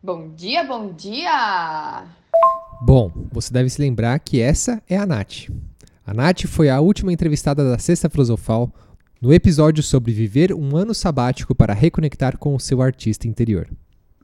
[0.00, 2.04] Bom dia, bom dia!
[2.80, 5.48] Bom, você deve se lembrar que essa é a Nath.
[6.06, 8.72] A Nath foi a última entrevistada da Sexta Filosofal
[9.20, 13.68] no episódio sobre viver um ano sabático para reconectar com o seu artista interior.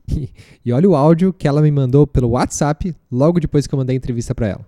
[0.64, 3.96] E, olha o áudio que ela me mandou pelo WhatsApp logo depois que eu mandei
[3.96, 4.66] a entrevista para ela.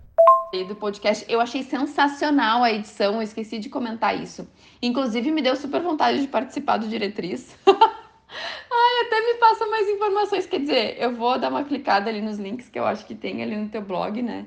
[0.68, 4.48] Do podcast, eu achei sensacional a edição, eu esqueci de comentar isso.
[4.82, 7.54] Inclusive, me deu super vontade de participar do Diretriz.
[8.28, 10.46] Ai, até me passa mais informações.
[10.46, 13.42] Quer dizer, eu vou dar uma clicada ali nos links que eu acho que tem
[13.42, 14.46] ali no teu blog, né?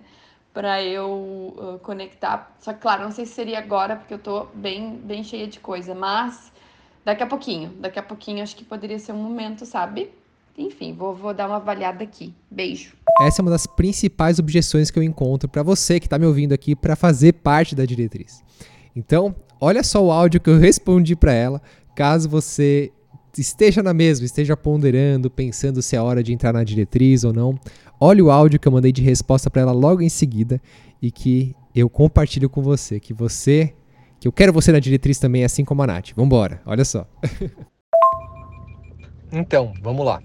[0.54, 2.56] Pra eu uh, conectar.
[2.60, 5.60] Só que, claro, não sei se seria agora, porque eu tô bem, bem cheia de
[5.60, 5.96] coisa.
[5.96, 6.52] Mas
[7.06, 10.12] daqui a pouquinho, daqui a pouquinho acho que poderia ser um momento, sabe?
[10.58, 12.34] Enfim, vou, vou dar uma avaliada aqui.
[12.52, 12.94] Beijo.
[13.22, 16.54] Essa é uma das principais objeções que eu encontro para você que está me ouvindo
[16.54, 18.44] aqui para fazer parte da diretriz.
[18.94, 21.62] Então, olha só o áudio que eu respondi para ela,
[21.96, 22.92] caso você
[23.38, 27.58] esteja na mesma, esteja ponderando, pensando se é hora de entrar na diretriz ou não,
[28.00, 30.62] olhe o áudio que eu mandei de resposta para ela logo em seguida
[31.02, 33.74] e que eu compartilho com você, que você,
[34.20, 36.12] que eu quero você na diretriz também, assim como a Nath.
[36.16, 37.08] Vambora, olha só.
[39.32, 40.22] então, vamos lá.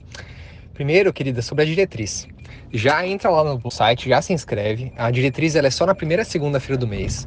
[0.72, 2.26] Primeiro, querida, sobre a diretriz.
[2.72, 4.92] Já entra lá no site, já se inscreve.
[4.96, 7.26] A diretriz ela é só na primeira segunda-feira do mês.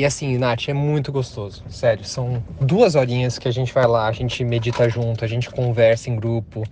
[0.00, 1.62] E assim, Nath, é muito gostoso.
[1.68, 5.50] Sério, são duas horinhas que a gente vai lá, a gente medita junto, a gente
[5.50, 6.66] conversa em grupo,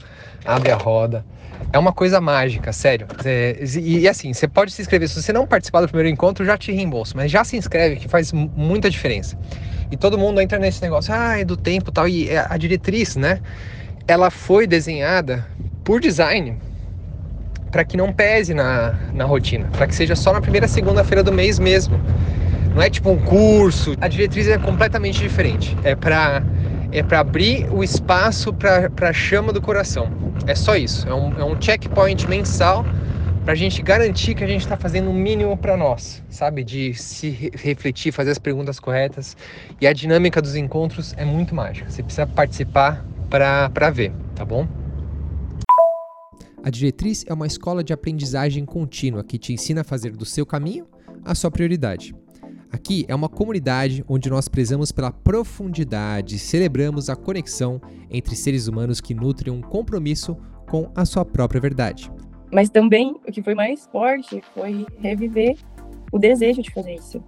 [0.47, 1.23] abre a roda.
[1.71, 3.07] É uma coisa mágica, sério.
[3.23, 5.11] É, e, e, assim, você pode se inscrever.
[5.11, 7.19] Se você não participar do primeiro encontro, já te reembolso.
[7.19, 9.39] Mas já se inscreve, que faz muita diferença.
[9.91, 12.09] E todo mundo entra nesse negócio, ah, é do tempo tal.
[12.09, 13.43] E a diretriz, né?
[14.07, 15.47] Ela foi desenhada
[15.85, 16.57] por design
[17.71, 21.31] para que não pese na, na rotina, para que seja só na primeira segunda-feira do
[21.31, 22.01] mês mesmo.
[22.75, 23.95] Não é tipo um curso.
[24.01, 25.77] A diretriz é completamente diferente.
[25.83, 26.43] É para
[26.91, 30.11] é para abrir o espaço para a chama do coração.
[30.47, 31.07] É só isso.
[31.07, 32.85] É um, é um checkpoint mensal
[33.45, 36.65] para a gente garantir que a gente está fazendo o mínimo para nós, sabe?
[36.65, 39.37] De se refletir, fazer as perguntas corretas.
[39.81, 41.91] E a dinâmica dos encontros é muito mágica.
[41.91, 44.67] Você precisa participar para ver, tá bom?
[46.63, 50.45] A Diretriz é uma escola de aprendizagem contínua que te ensina a fazer do seu
[50.45, 50.87] caminho
[51.25, 52.15] a sua prioridade.
[52.71, 57.81] Aqui é uma comunidade onde nós prezamos pela profundidade e celebramos a conexão
[58.11, 60.37] entre seres humanos que nutrem um compromisso
[60.69, 62.11] com a sua própria verdade.
[62.53, 65.57] Mas também o que foi mais forte foi reviver
[66.13, 67.23] o desejo de fazer isso.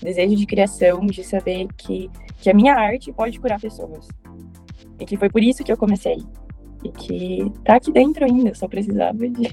[0.00, 4.08] O desejo de criação, de saber que, que a minha arte pode curar pessoas.
[4.98, 6.18] E que foi por isso que eu comecei.
[6.84, 9.52] E que tá aqui dentro ainda, só precisava de,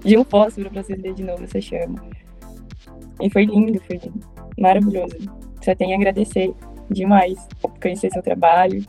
[0.02, 2.02] de um fósforo para acender de novo essa chama.
[3.22, 4.20] E foi lindo, foi lindo.
[4.58, 5.16] Maravilhoso.
[5.62, 6.52] Só tenho a agradecer
[6.90, 7.38] demais
[7.80, 8.84] conhecer seu trabalho.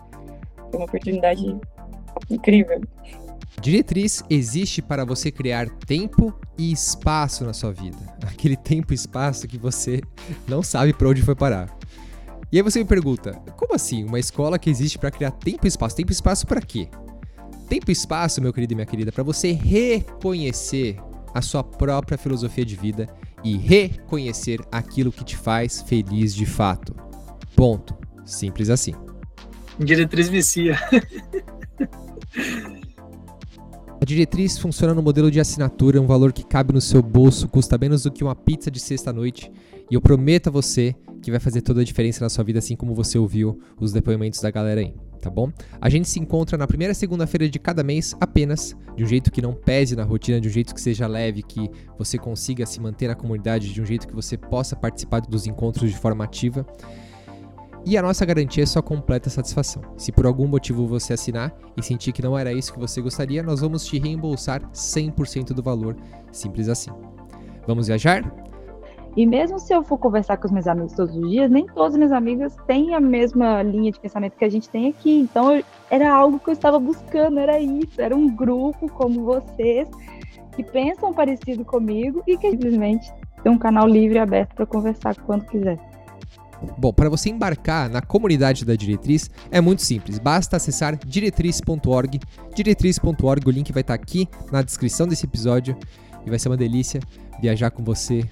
[0.72, 1.56] Foi uma oportunidade
[2.30, 2.82] incrível.
[3.62, 7.98] Diretriz existe para você criar tempo e espaço na sua vida.
[8.28, 10.02] Aquele tempo e espaço que você
[10.48, 11.70] não sabe para onde foi parar.
[12.52, 14.04] E aí você me pergunta, como assim?
[14.04, 15.96] Uma escola que existe para criar tempo e espaço?
[15.96, 16.88] Tempo e espaço para quê?
[17.68, 20.98] Tempo e espaço, meu querido e minha querida, para você reconhecer
[21.34, 23.08] a sua própria filosofia de vida
[23.44, 26.96] e reconhecer aquilo que te faz feliz de fato.
[27.56, 27.96] Ponto.
[28.26, 28.94] Simples assim.
[29.80, 30.78] Diretriz vicia.
[34.02, 37.78] A diretriz funciona no modelo de assinatura, um valor que cabe no seu bolso, custa
[37.78, 39.50] menos do que uma pizza de sexta-noite,
[39.90, 42.76] e eu prometo a você que vai fazer toda a diferença na sua vida, assim
[42.76, 45.52] como você ouviu os depoimentos da galera aí tá bom?
[45.80, 49.42] A gente se encontra na primeira segunda-feira de cada mês apenas, de um jeito que
[49.42, 53.08] não pese na rotina, de um jeito que seja leve, que você consiga se manter
[53.08, 56.66] na comunidade, de um jeito que você possa participar dos encontros de forma ativa.
[57.86, 59.82] E a nossa garantia é só completa satisfação.
[59.98, 63.44] Se por algum motivo você assinar e sentir que não era isso que você gostaria,
[63.44, 65.96] nós vamos te reembolsar 100% do valor,
[66.32, 66.92] simples assim.
[67.68, 68.53] Vamos viajar?
[69.16, 71.94] E mesmo se eu for conversar com os meus amigos todos os dias, nem todas
[71.94, 75.20] as minhas amigas têm a mesma linha de pensamento que a gente tem aqui.
[75.20, 79.88] Então eu, era algo que eu estava buscando, era isso, era um grupo como vocês
[80.56, 83.12] que pensam parecido comigo e que simplesmente
[83.44, 85.78] tem um canal livre e aberto para conversar quando quiser.
[86.78, 92.20] Bom, para você embarcar na comunidade da Diretriz é muito simples, basta acessar diretriz.org,
[92.56, 95.76] diretriz.org, o link vai estar aqui na descrição desse episódio
[96.26, 97.02] e vai ser uma delícia
[97.42, 98.24] viajar com você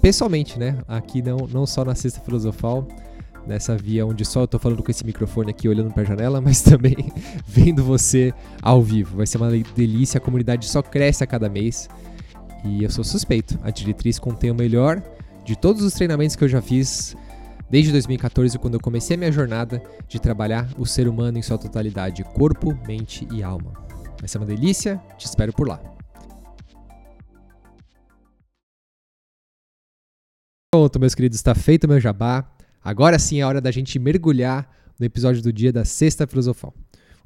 [0.00, 0.78] pessoalmente, né?
[0.88, 2.86] Aqui não, não só na Sexta Filosofal,
[3.46, 6.40] nessa via onde só eu tô falando com esse microfone aqui olhando para a janela,
[6.42, 7.12] mas também
[7.46, 8.32] vendo você
[8.62, 9.16] ao vivo.
[9.16, 11.88] Vai ser uma delícia, a comunidade só cresce a cada mês.
[12.64, 13.58] E eu sou suspeito.
[13.62, 15.02] A diretriz contém o melhor
[15.44, 17.16] de todos os treinamentos que eu já fiz
[17.70, 21.56] desde 2014, quando eu comecei a minha jornada de trabalhar o ser humano em sua
[21.56, 23.72] totalidade, corpo, mente e alma.
[24.18, 25.80] Vai ser uma delícia, te espero por lá.
[30.72, 32.48] Pronto, meus queridos, está feito meu jabá.
[32.80, 34.70] Agora sim é hora da gente mergulhar
[35.00, 36.72] no episódio do dia da Sexta Filosofal.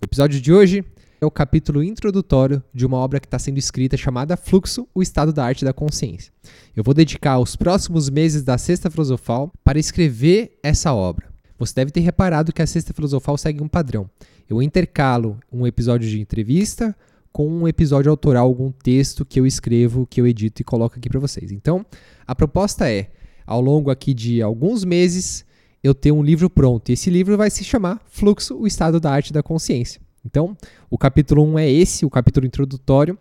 [0.00, 0.82] O episódio de hoje
[1.20, 5.30] é o capítulo introdutório de uma obra que está sendo escrita chamada Fluxo, o Estado
[5.30, 6.32] da Arte da Consciência.
[6.74, 11.28] Eu vou dedicar os próximos meses da Sexta Filosofal para escrever essa obra.
[11.58, 14.08] Você deve ter reparado que a Sexta Filosofal segue um padrão.
[14.48, 16.96] Eu intercalo um episódio de entrevista
[17.30, 21.10] com um episódio autoral, algum texto que eu escrevo, que eu edito e coloco aqui
[21.10, 21.52] para vocês.
[21.52, 21.84] Então,
[22.26, 23.10] a proposta é
[23.46, 25.44] ao longo aqui de alguns meses,
[25.82, 26.88] eu ter um livro pronto.
[26.88, 30.00] E esse livro vai se chamar Fluxo, o Estado da Arte da Consciência.
[30.24, 30.56] Então,
[30.90, 33.18] o capítulo 1 é esse, o capítulo introdutório.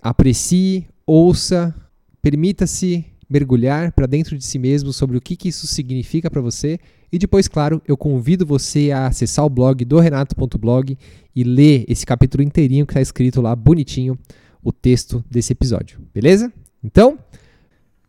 [0.00, 1.74] Aprecie, ouça,
[2.22, 6.78] permita-se mergulhar para dentro de si mesmo sobre o que, que isso significa para você.
[7.12, 10.96] E depois, claro, eu convido você a acessar o blog do renato.blog
[11.34, 14.18] e ler esse capítulo inteirinho que está escrito lá bonitinho,
[14.62, 16.00] o texto desse episódio.
[16.12, 16.52] Beleza?
[16.82, 17.18] Então,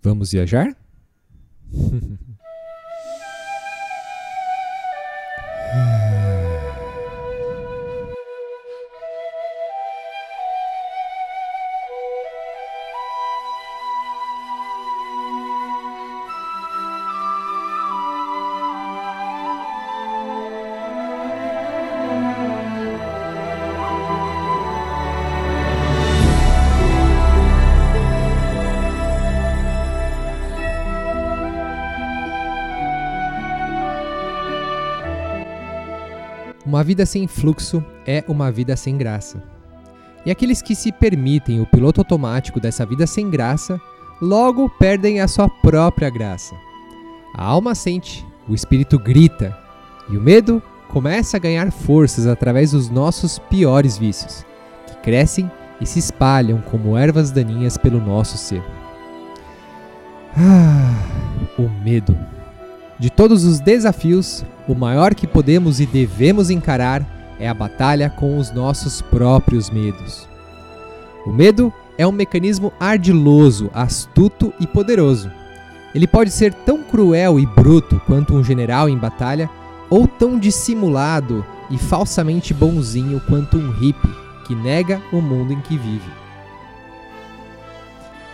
[0.01, 0.75] vamos viajar?
[1.73, 2.31] Hmm.
[36.81, 39.39] Uma vida sem fluxo é uma vida sem graça.
[40.25, 43.79] E aqueles que se permitem o piloto automático dessa vida sem graça,
[44.19, 46.55] logo perdem a sua própria graça.
[47.35, 49.55] A alma sente, o espírito grita,
[50.09, 54.43] e o medo começa a ganhar forças através dos nossos piores vícios,
[54.87, 58.63] que crescem e se espalham como ervas daninhas pelo nosso ser.
[60.35, 60.95] Ah,
[61.59, 62.17] o medo.
[63.01, 67.03] De todos os desafios, o maior que podemos e devemos encarar
[67.39, 70.29] é a batalha com os nossos próprios medos.
[71.25, 75.31] O medo é um mecanismo ardiloso, astuto e poderoso.
[75.95, 79.49] Ele pode ser tão cruel e bruto quanto um general em batalha,
[79.89, 84.15] ou tão dissimulado e falsamente bonzinho quanto um hippie
[84.45, 86.20] que nega o mundo em que vive.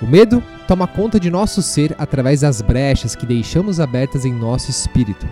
[0.01, 4.69] O medo toma conta de nosso ser através das brechas que deixamos abertas em nosso
[4.69, 5.27] espírito,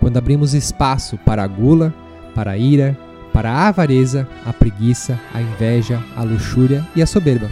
[0.00, 1.94] quando abrimos espaço para a gula,
[2.34, 2.98] para a ira,
[3.32, 7.50] para a avareza, a preguiça, a inveja, a luxúria e a soberba.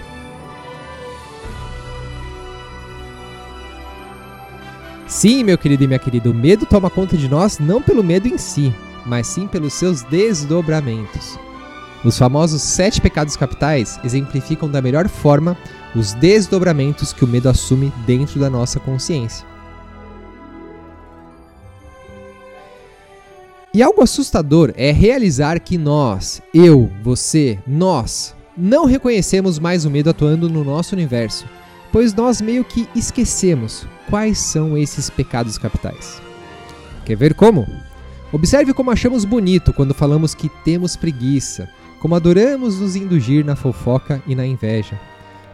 [5.06, 8.28] Sim, meu querido e minha querida, o medo toma conta de nós não pelo medo
[8.28, 8.72] em si,
[9.06, 11.38] mas sim pelos seus desdobramentos.
[12.04, 15.56] Os famosos sete pecados capitais exemplificam da melhor forma
[15.94, 19.46] os desdobramentos que o medo assume dentro da nossa consciência.
[23.72, 30.10] E algo assustador é realizar que nós, eu, você, nós, não reconhecemos mais o medo
[30.10, 31.46] atuando no nosso universo,
[31.92, 36.20] pois nós meio que esquecemos quais são esses pecados capitais.
[37.04, 37.66] Quer ver como?
[38.32, 41.68] Observe como achamos bonito quando falamos que temos preguiça,
[42.00, 44.98] como adoramos nos indulgir na fofoca e na inveja,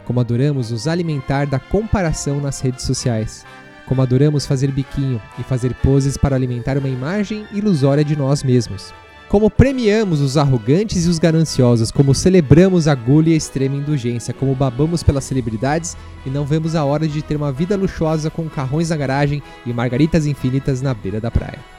[0.05, 3.45] como adoramos nos alimentar da comparação nas redes sociais,
[3.85, 8.93] como adoramos fazer biquinho e fazer poses para alimentar uma imagem ilusória de nós mesmos.
[9.27, 14.33] Como premiamos os arrogantes e os gananciosos, como celebramos a gula e a extrema indulgência,
[14.33, 18.47] como babamos pelas celebridades e não vemos a hora de ter uma vida luxuosa com
[18.47, 21.76] carrões na garagem e margaritas infinitas na beira da praia.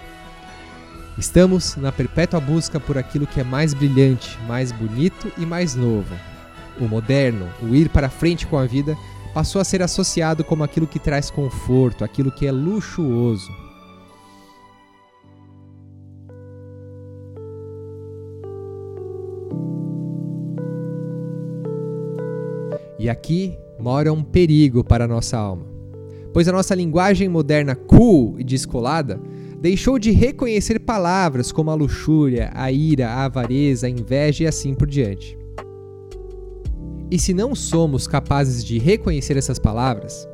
[1.18, 6.14] Estamos na perpétua busca por aquilo que é mais brilhante, mais bonito e mais novo,
[6.80, 8.96] o moderno, o ir para frente com a vida,
[9.34, 13.50] passou a ser associado como aquilo que traz conforto, aquilo que é luxuoso.
[22.96, 25.66] E aqui mora um perigo para a nossa alma,
[26.32, 29.20] pois a nossa linguagem moderna cool e descolada
[29.60, 34.74] deixou de reconhecer palavras como a luxúria, a ira, a avareza, a inveja e assim
[34.74, 35.36] por diante.
[37.10, 40.28] E se não somos capazes de reconhecer essas palavras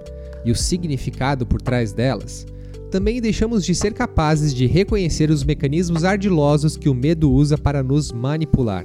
[0.45, 2.47] e o significado por trás delas,
[2.91, 7.83] também deixamos de ser capazes de reconhecer os mecanismos ardilosos que o medo usa para
[7.83, 8.85] nos manipular.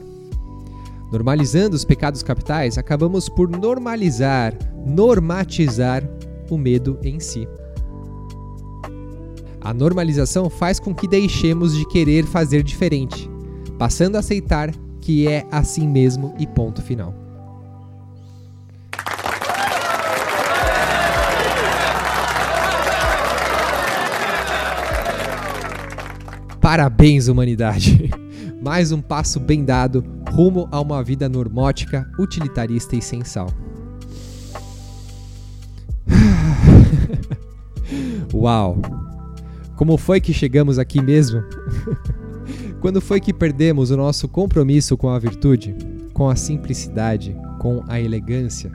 [1.12, 6.08] Normalizando os pecados capitais, acabamos por normalizar, normatizar
[6.50, 7.48] o medo em si.
[9.62, 13.30] A normalização faz com que deixemos de querer fazer diferente,
[13.78, 17.14] passando a aceitar que é assim mesmo e ponto final.
[26.62, 28.10] Parabéns, humanidade!
[28.62, 33.50] Mais um passo bem dado rumo a uma vida normótica, utilitarista e sensal.
[38.34, 38.99] Uau!
[39.80, 41.42] Como foi que chegamos aqui mesmo?
[42.82, 45.74] Quando foi que perdemos o nosso compromisso com a virtude,
[46.14, 48.70] com a simplicidade, com a elegância?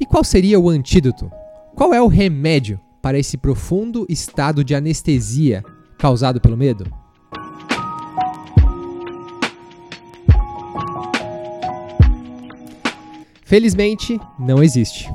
[0.00, 1.30] E qual seria o antídoto?
[1.74, 5.62] Qual é o remédio para esse profundo estado de anestesia
[5.98, 7.05] causado pelo medo?
[13.46, 15.08] Felizmente, não existe.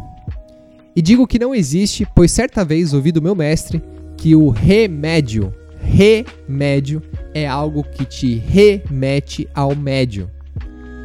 [0.96, 3.84] E digo que não existe, pois certa vez ouvi do meu mestre
[4.16, 10.32] que o remédio, remédio, é algo que te remete ao médio.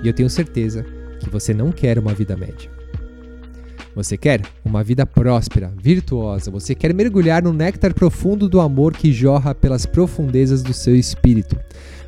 [0.05, 0.87] E eu tenho certeza
[1.19, 2.71] que você não quer uma vida média.
[3.93, 6.49] Você quer uma vida próspera, virtuosa.
[6.53, 11.59] Você quer mergulhar no néctar profundo do amor que jorra pelas profundezas do seu espírito.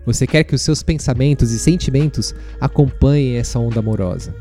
[0.07, 4.33] Você quer que os seus pensamentos e sentimentos acompanhem essa onda amorosa.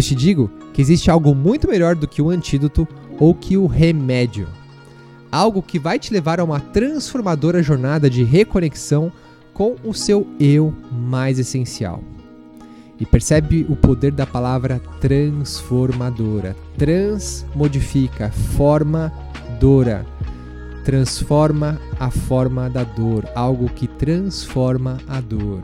[0.00, 2.88] Pois te digo que existe algo muito melhor do que o antídoto
[3.18, 4.48] ou que o remédio.
[5.30, 9.12] Algo que vai te levar a uma transformadora jornada de reconexão
[9.52, 12.02] com o seu eu mais essencial.
[12.98, 16.56] E percebe o poder da palavra transformadora.
[16.78, 19.12] Trans modifica, forma
[19.60, 20.06] dora.
[20.82, 25.62] Transforma a forma da dor, algo que transforma a dor.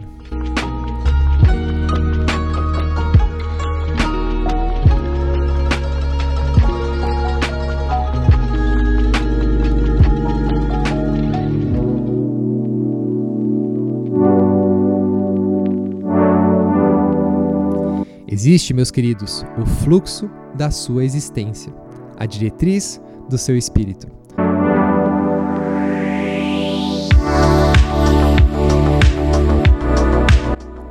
[18.38, 21.72] Existe, meus queridos, o fluxo da sua existência,
[22.18, 23.00] a diretriz
[23.30, 24.08] do seu espírito.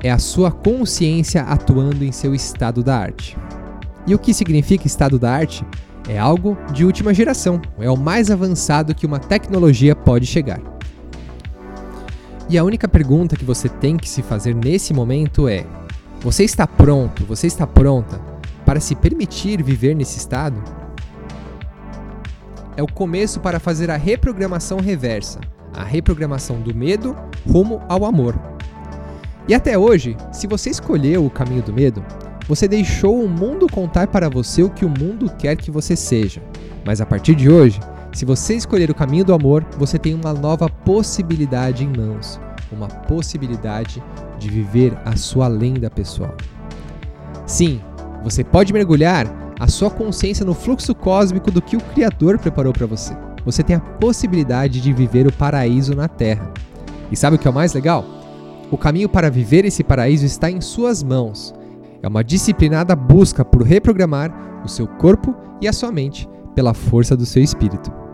[0.04, 3.38] É a sua consciência atuando em seu estado da arte.
[4.08, 5.64] E o que significa estado da arte?
[6.10, 10.60] É algo de última geração, é o mais avançado que uma tecnologia pode chegar.
[12.50, 15.64] E a única pergunta que você tem que se fazer nesse momento é:
[16.26, 18.20] você está pronto, você está pronta
[18.66, 20.60] para se permitir viver nesse estado?
[22.76, 25.40] É o começo para fazer a reprogramação reversa,
[25.72, 27.16] a reprogramação do medo
[27.48, 28.36] rumo ao amor.
[29.48, 32.04] E até hoje, se você escolheu o caminho do medo,
[32.48, 36.42] você deixou o mundo contar para você o que o mundo quer que você seja.
[36.84, 37.80] Mas a partir de hoje,
[38.12, 42.40] se você escolher o caminho do amor, você tem uma nova possibilidade em mãos,
[42.72, 44.02] uma possibilidade
[44.38, 46.36] de viver a sua lenda pessoal.
[47.46, 47.82] Sim,
[48.24, 49.28] você pode mergulhar
[49.60, 53.16] a sua consciência no fluxo cósmico do que o Criador preparou para você.
[53.46, 56.52] Você tem a possibilidade de viver o paraíso na Terra.
[57.12, 58.04] E sabe o que é o mais legal?
[58.72, 61.54] O caminho para viver esse paraíso está em suas mãos.
[62.02, 67.16] É uma disciplinada busca por reprogramar o seu corpo e a sua mente pela força
[67.16, 68.05] do seu espírito.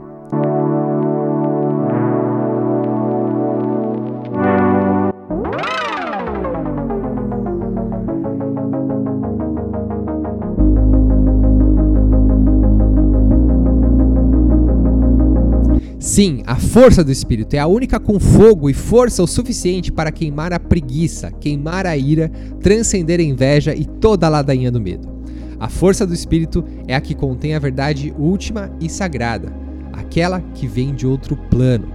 [16.21, 20.11] Sim, a força do Espírito é a única com fogo e força o suficiente para
[20.11, 22.29] queimar a preguiça, queimar a ira,
[22.61, 25.09] transcender a inveja e toda a ladainha do medo.
[25.59, 29.51] A força do Espírito é a que contém a verdade última e sagrada,
[29.91, 31.87] aquela que vem de outro plano.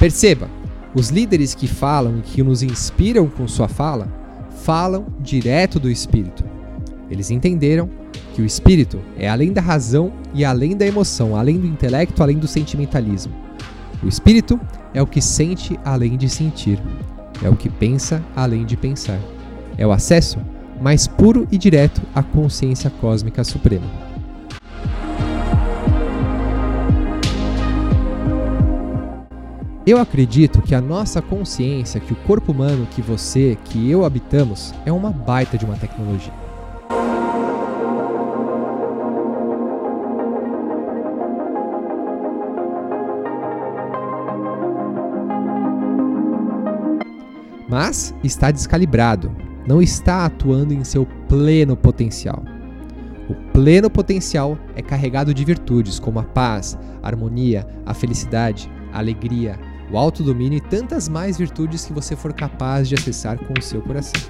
[0.00, 0.48] Perceba,
[0.94, 4.08] os líderes que falam e que nos inspiram com sua fala,
[4.62, 6.55] falam direto do Espírito.
[7.10, 7.88] Eles entenderam
[8.34, 12.38] que o espírito é além da razão e além da emoção, além do intelecto, além
[12.38, 13.32] do sentimentalismo.
[14.02, 14.60] O espírito
[14.92, 16.78] é o que sente além de sentir,
[17.42, 19.18] é o que pensa além de pensar.
[19.78, 20.38] É o acesso
[20.80, 23.86] mais puro e direto à consciência cósmica suprema.
[29.86, 34.74] Eu acredito que a nossa consciência, que o corpo humano, que você, que eu habitamos,
[34.84, 36.45] é uma baita de uma tecnologia.
[47.76, 49.30] Mas está descalibrado,
[49.68, 52.42] não está atuando em seu pleno potencial.
[53.28, 58.98] O pleno potencial é carregado de virtudes como a paz, a harmonia, a felicidade, a
[58.98, 59.58] alegria,
[59.92, 63.82] o autodomínio e tantas mais virtudes que você for capaz de acessar com o seu
[63.82, 64.22] coração.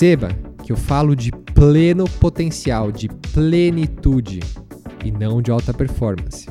[0.00, 0.30] Perceba
[0.64, 4.40] que eu falo de pleno potencial, de plenitude
[5.04, 6.48] e não de alta performance.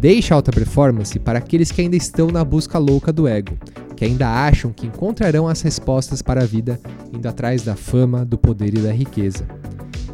[0.00, 3.56] Deixe a alta performance para aqueles que ainda estão na busca louca do ego,
[3.94, 6.80] que ainda acham que encontrarão as respostas para a vida
[7.12, 9.46] indo atrás da fama, do poder e da riqueza.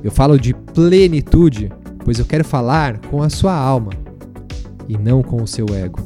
[0.02, 1.72] Eu falo de plenitude,
[2.04, 3.92] pois eu quero falar com a sua alma
[4.86, 5.98] e não com o seu ego.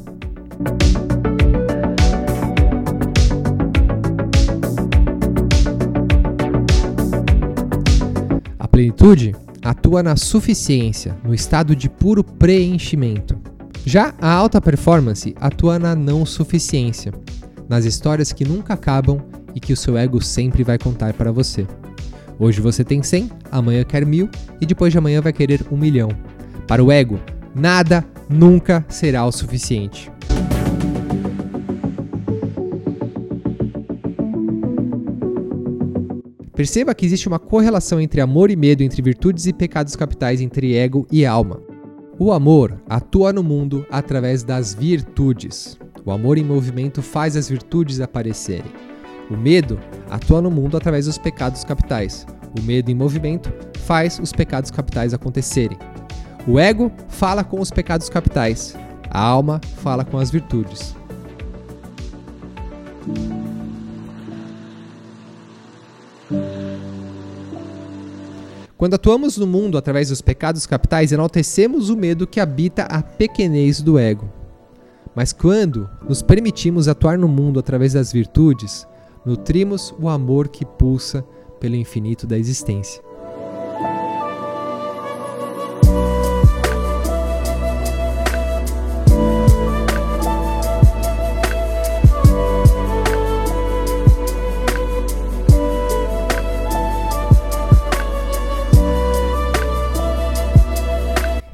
[8.79, 13.37] Plenitude atua na suficiência, no estado de puro preenchimento.
[13.85, 17.13] Já a alta performance atua na não suficiência,
[17.67, 19.21] nas histórias que nunca acabam
[19.53, 21.67] e que o seu ego sempre vai contar para você.
[22.39, 24.29] Hoje você tem 100, amanhã quer mil
[24.61, 26.09] e depois de amanhã vai querer um milhão.
[26.65, 27.19] Para o ego,
[27.53, 30.09] nada nunca será o suficiente.
[36.59, 40.75] Perceba que existe uma correlação entre amor e medo, entre virtudes e pecados capitais, entre
[40.75, 41.61] ego e alma.
[42.19, 45.79] O amor atua no mundo através das virtudes.
[46.05, 48.73] O amor em movimento faz as virtudes aparecerem.
[49.31, 52.27] O medo atua no mundo através dos pecados capitais.
[52.59, 53.49] O medo em movimento
[53.85, 55.77] faz os pecados capitais acontecerem.
[56.45, 58.75] O ego fala com os pecados capitais.
[59.09, 60.93] A alma fala com as virtudes.
[68.77, 73.81] Quando atuamos no mundo através dos pecados capitais, enaltecemos o medo que habita a pequenez
[73.81, 74.29] do ego.
[75.13, 78.87] Mas quando nos permitimos atuar no mundo através das virtudes,
[79.25, 81.25] nutrimos o amor que pulsa
[81.59, 83.08] pelo infinito da existência.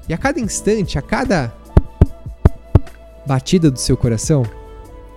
[0.08, 1.52] E a cada instante, a cada
[3.26, 4.44] batida do seu coração,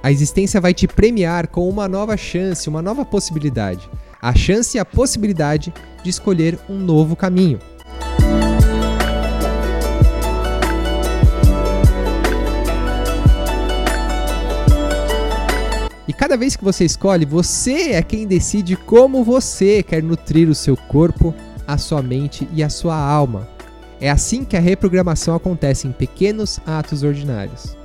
[0.03, 3.89] a existência vai te premiar com uma nova chance, uma nova possibilidade.
[4.21, 7.59] A chance e a possibilidade de escolher um novo caminho.
[16.07, 20.55] E cada vez que você escolhe, você é quem decide como você quer nutrir o
[20.55, 21.35] seu corpo,
[21.67, 23.58] a sua mente e a sua alma.
[24.01, 27.77] É assim que a reprogramação acontece em pequenos atos ordinários,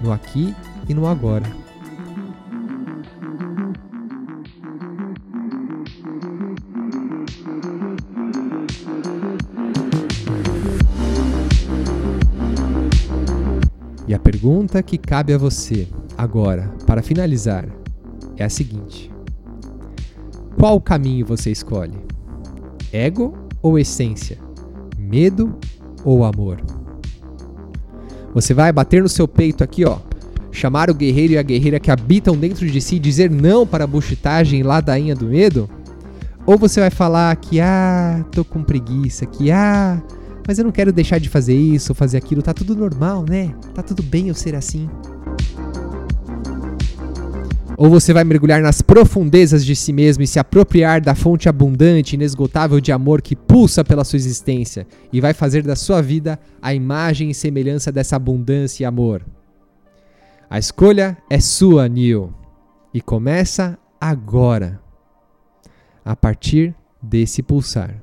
[0.00, 0.54] no aqui
[0.88, 1.44] e no agora.
[14.06, 17.66] E a pergunta que cabe a você agora, para finalizar,
[18.36, 19.10] é a seguinte:
[20.56, 21.98] Qual caminho você escolhe?
[22.92, 24.43] Ego ou essência?
[25.04, 25.58] Medo
[26.04, 26.60] ou amor?
[28.32, 29.98] Você vai bater no seu peito aqui, ó,
[30.50, 33.86] chamar o guerreiro e a guerreira que habitam dentro de si dizer não para a
[33.86, 35.68] buchitagem e ladainha do medo?
[36.46, 40.02] Ou você vai falar que, ah, tô com preguiça, que, ah,
[40.46, 43.54] mas eu não quero deixar de fazer isso ou fazer aquilo, tá tudo normal, né?
[43.74, 44.88] Tá tudo bem eu ser assim.
[47.76, 52.12] Ou você vai mergulhar nas profundezas de si mesmo e se apropriar da fonte abundante
[52.12, 56.38] e inesgotável de amor que pulsa pela sua existência e vai fazer da sua vida
[56.62, 59.24] a imagem e semelhança dessa abundância e amor.
[60.48, 62.32] A escolha é sua, Neil,
[62.92, 64.80] e começa agora,
[66.04, 68.00] a partir desse pulsar.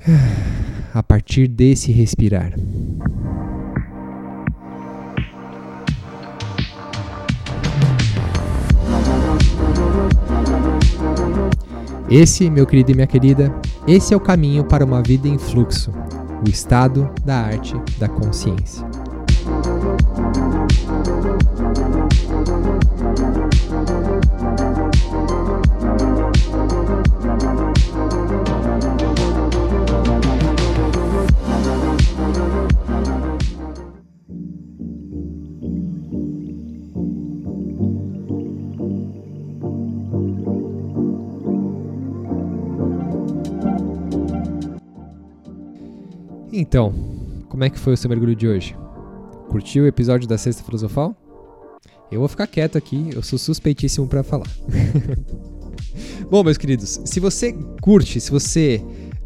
[0.92, 2.52] A partir desse respirar.
[12.10, 13.54] Esse, meu querido e minha querida,
[13.86, 15.92] esse é o caminho para uma vida em fluxo,
[16.44, 18.84] o estado da arte da consciência.
[46.70, 46.92] Então,
[47.48, 48.76] como é que foi o seu mergulho de hoje?
[49.48, 51.16] Curtiu o episódio da Sexta Filosofal?
[52.12, 54.46] Eu vou ficar quieto aqui, eu sou suspeitíssimo para falar.
[56.30, 57.52] Bom, meus queridos, se você
[57.82, 58.80] curte, se você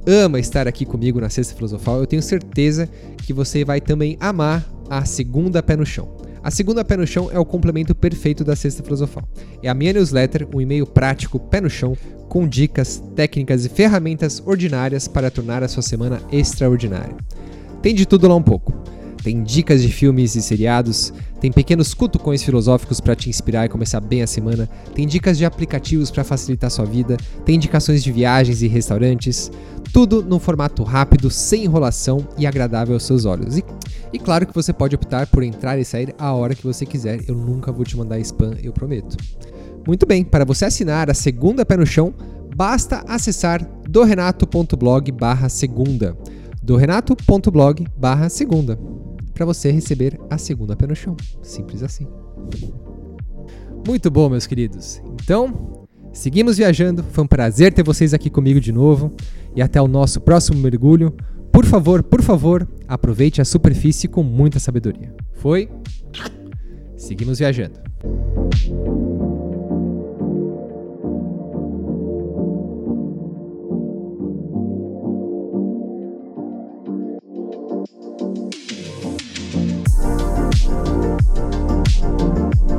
[0.07, 4.67] ama estar aqui comigo na Sexta Filosofal, eu tenho certeza que você vai também amar
[4.89, 6.17] a segunda pé no chão.
[6.45, 9.27] A segunda pé no chão é o complemento perfeito da Sexta Filosofal.
[9.63, 11.97] É a minha newsletter, um e-mail prático pé no chão,
[12.29, 17.17] com dicas, técnicas e ferramentas ordinárias para tornar a sua semana extraordinária.
[17.81, 18.75] Tem de tudo lá um pouco.
[19.25, 21.11] Tem dicas de filmes e seriados,
[21.41, 25.47] tem pequenos cutucões filosóficos para te inspirar e começar bem a semana, tem dicas de
[25.47, 29.51] aplicativos para facilitar sua vida, tem indicações de viagens e restaurantes,
[29.95, 33.57] tudo num formato rápido, sem enrolação e agradável aos seus olhos.
[33.57, 33.65] E,
[34.13, 37.21] e claro que você pode optar por entrar e sair a hora que você quiser,
[37.27, 39.17] eu nunca vou te mandar spam, eu prometo.
[39.87, 42.13] Muito bem, para você assinar a segunda pé no chão,
[42.55, 46.15] basta acessar dorenato.blog barra segunda.
[46.63, 48.79] dorenato.blog barra segunda
[49.35, 51.17] para você receber a segunda pé no chão.
[51.43, 52.07] Simples assim.
[53.87, 55.03] Muito bom, meus queridos.
[55.23, 57.05] Então, seguimos viajando.
[57.13, 59.11] Foi um prazer ter vocês aqui comigo de novo.
[59.55, 61.15] E até o nosso próximo mergulho.
[61.53, 65.15] Por favor, por favor, aproveite a superfície com muita sabedoria.
[65.35, 65.69] Foi?
[66.97, 67.79] Seguimos viajando.
[82.05, 82.74] you